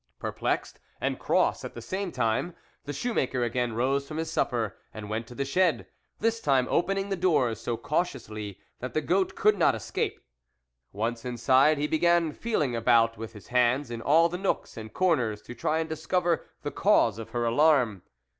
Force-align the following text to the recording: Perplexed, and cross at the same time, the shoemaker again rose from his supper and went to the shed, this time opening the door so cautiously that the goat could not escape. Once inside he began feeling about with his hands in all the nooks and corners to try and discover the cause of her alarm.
Perplexed, 0.17 0.79
and 0.99 1.19
cross 1.19 1.63
at 1.63 1.75
the 1.75 1.79
same 1.79 2.11
time, 2.11 2.55
the 2.85 2.91
shoemaker 2.91 3.43
again 3.43 3.73
rose 3.73 4.07
from 4.07 4.17
his 4.17 4.31
supper 4.31 4.75
and 4.95 5.11
went 5.11 5.27
to 5.27 5.35
the 5.35 5.45
shed, 5.45 5.85
this 6.19 6.41
time 6.41 6.65
opening 6.71 7.09
the 7.09 7.15
door 7.15 7.53
so 7.53 7.77
cautiously 7.77 8.59
that 8.79 8.95
the 8.95 9.01
goat 9.01 9.35
could 9.35 9.59
not 9.59 9.75
escape. 9.75 10.19
Once 10.91 11.23
inside 11.23 11.77
he 11.77 11.85
began 11.85 12.31
feeling 12.31 12.75
about 12.75 13.15
with 13.15 13.33
his 13.33 13.49
hands 13.49 13.91
in 13.91 14.01
all 14.01 14.27
the 14.27 14.39
nooks 14.39 14.75
and 14.75 14.91
corners 14.91 15.39
to 15.43 15.53
try 15.53 15.77
and 15.77 15.87
discover 15.87 16.47
the 16.63 16.71
cause 16.71 17.19
of 17.19 17.29
her 17.29 17.45
alarm. 17.45 18.01